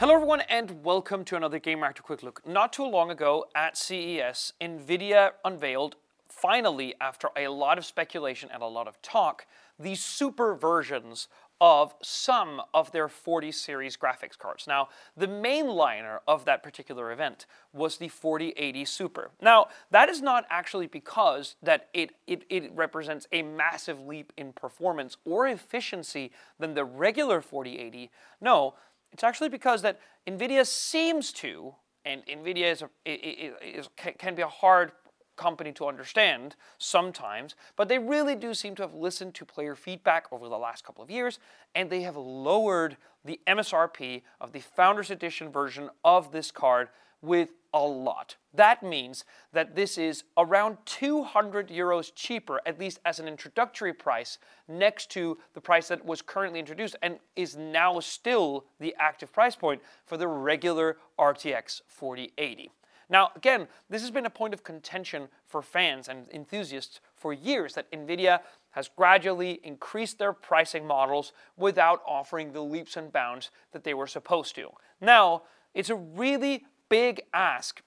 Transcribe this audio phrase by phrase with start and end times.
[0.00, 2.40] Hello, everyone, and welcome to another Gamereactor Quick Look.
[2.46, 8.62] Not too long ago at CES, NVIDIA unveiled, finally, after a lot of speculation and
[8.62, 9.44] a lot of talk,
[9.78, 11.28] the super versions
[11.60, 14.66] of some of their 40 series graphics cards.
[14.66, 17.44] Now, the main liner of that particular event
[17.74, 19.30] was the 4080 Super.
[19.42, 24.54] Now, that is not actually because that it, it, it represents a massive leap in
[24.54, 28.10] performance or efficiency than the regular 4080.
[28.40, 28.72] No,
[29.12, 31.74] it's actually because that NVIDIA seems to,
[32.04, 34.92] and NVIDIA is, a, is, can be a hard
[35.36, 40.26] company to understand sometimes, but they really do seem to have listened to player feedback
[40.32, 41.38] over the last couple of years,
[41.74, 46.88] and they have lowered the MSRP of the Founders Edition version of this card
[47.22, 48.36] with a lot.
[48.52, 54.38] That means that this is around 200 euros cheaper, at least as an introductory price,
[54.66, 59.54] next to the price that was currently introduced and is now still the active price
[59.54, 62.70] point for the regular RTX 4080.
[63.08, 67.74] Now, again, this has been a point of contention for fans and enthusiasts for years
[67.74, 73.82] that NVIDIA has gradually increased their pricing models without offering the leaps and bounds that
[73.82, 74.70] they were supposed to.
[75.00, 75.42] Now,
[75.74, 77.80] it's a really big ask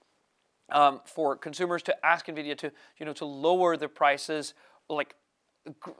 [0.72, 4.56] um, for consumers to ask NVIDIA to, you know, to lower the prices
[4.90, 5.16] like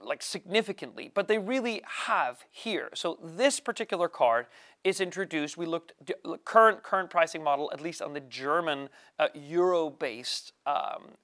[0.02, 2.90] like significantly, but they really have here.
[2.94, 4.46] So this particular card
[4.82, 5.56] is introduced.
[5.56, 5.92] We looked
[6.44, 10.74] current current pricing model, at least on the German uh, euro-based um,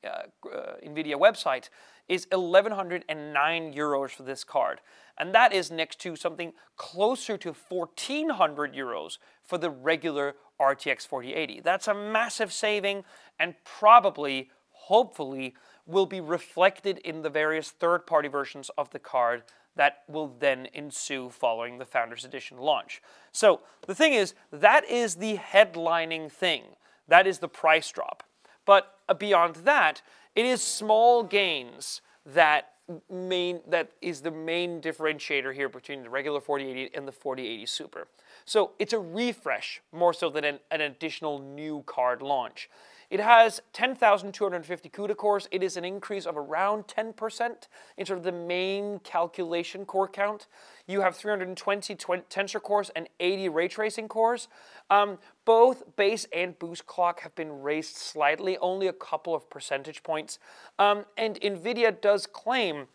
[0.02, 0.08] uh,
[0.48, 1.68] uh, Nvidia website,
[2.08, 4.80] is 1109 euros for this card,
[5.18, 11.60] and that is next to something closer to 1400 euros for the regular RTX 4080.
[11.60, 13.04] That's a massive saving,
[13.38, 15.54] and probably, hopefully
[15.86, 19.42] will be reflected in the various third party versions of the card
[19.76, 23.00] that will then ensue following the Founders Edition launch.
[23.32, 26.62] So the thing is, that is the headlining thing.
[27.08, 28.22] That is the price drop.
[28.64, 30.02] But uh, beyond that,
[30.34, 32.72] it is small gains that
[33.10, 38.08] main that is the main differentiator here between the regular 4080 and the 4080 Super.
[38.44, 42.68] So it's a refresh more so than an, an additional new card launch.
[43.10, 45.48] It has 10,250 CUDA cores.
[45.50, 50.46] It is an increase of around 10% in sort of the main calculation core count.
[50.86, 54.46] You have 320 tensor cores and 80 ray tracing cores.
[54.90, 55.18] Um,
[55.50, 60.38] both base and boost clock have been raised slightly, only a couple of percentage points.
[60.78, 62.86] Um, and NVIDIA does claim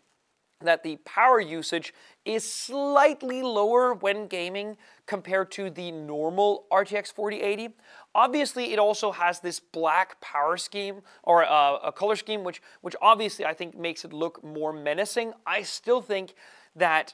[0.62, 1.92] that the power usage
[2.24, 7.74] is slightly lower when gaming compared to the normal RTX 4080.
[8.14, 12.96] Obviously, it also has this black power scheme or uh, a color scheme, which, which
[13.02, 15.34] obviously I think makes it look more menacing.
[15.46, 16.32] I still think
[16.74, 17.12] that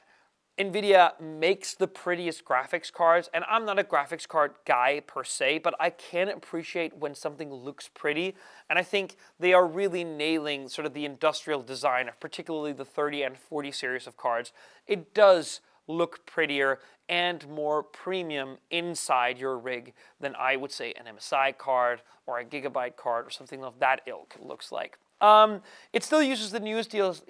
[0.59, 5.59] NVIDIA makes the prettiest graphics cards, and I'm not a graphics card guy per se,
[5.63, 8.35] but I can appreciate when something looks pretty,
[8.69, 12.85] and I think they are really nailing sort of the industrial design of particularly the
[12.85, 14.53] 30 and 40 series of cards.
[14.85, 16.77] It does look prettier
[17.09, 22.45] and more premium inside your rig than I would say an MSI card or a
[22.45, 24.99] Gigabyte card or something of that ilk looks like.
[25.23, 25.61] Um,
[25.93, 27.29] it still uses the newest DLSS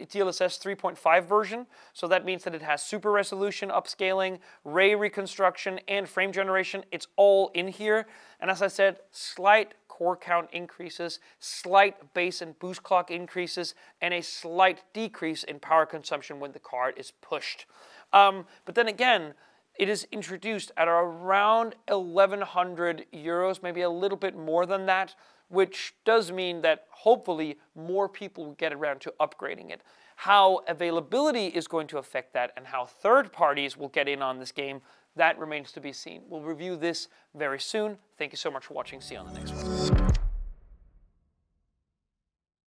[0.59, 6.31] 3.5 version, so that means that it has super resolution upscaling, ray reconstruction, and frame
[6.31, 6.83] generation.
[6.91, 8.07] It's all in here.
[8.39, 14.11] And as I said, slight core count increases, slight base and boost clock increases, and
[14.11, 17.67] a slight decrease in power consumption when the card is pushed.
[18.11, 19.35] Um, but then again,
[19.75, 25.13] it is introduced at around 1100 euros, maybe a little bit more than that
[25.53, 29.81] which does mean that hopefully more people will get around to upgrading it.
[30.15, 34.39] How availability is going to affect that and how third parties will get in on
[34.39, 34.81] this game,
[35.15, 36.23] that remains to be seen.
[36.27, 37.97] We'll review this very soon.
[38.17, 38.99] Thank you so much for watching.
[38.99, 40.02] See you on the next one.